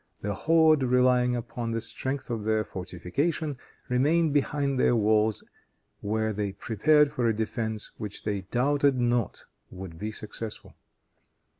[0.21, 5.43] The horde, relying upon the strength of their fortification, remained behind their walls,
[5.99, 10.73] where they prepared for a defense which they doubted not would be successful.